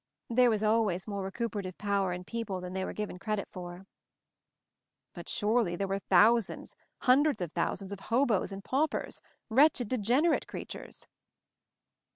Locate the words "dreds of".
7.21-7.51